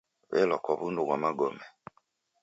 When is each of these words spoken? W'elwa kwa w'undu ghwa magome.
W'elwa 0.31 0.57
kwa 0.63 0.73
w'undu 0.79 1.01
ghwa 1.05 1.17
magome. 1.23 1.63